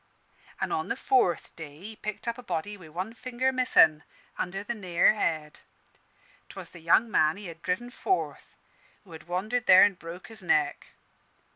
[0.59, 4.03] An' on the fourth day he picked up a body wi' one finger missin',
[4.35, 5.59] under the Nare Head.
[6.49, 8.57] 'Twas the young man he had driven forth,
[9.03, 10.87] who had wandered there an' broke his neck.